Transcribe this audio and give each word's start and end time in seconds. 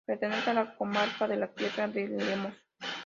Pertenece 0.03 0.49
a 0.49 0.53
la 0.55 0.75
comarca 0.77 1.27
de 1.27 1.47
Tierra 1.49 1.87
de 1.87 2.07
Lemos. 2.07 2.53